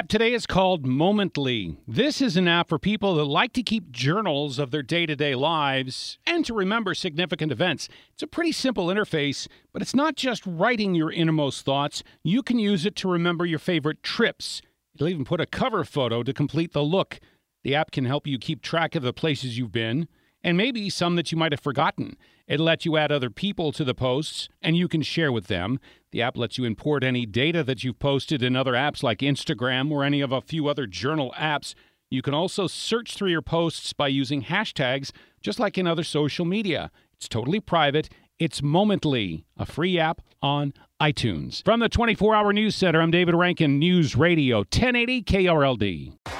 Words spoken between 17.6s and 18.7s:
The app can help you keep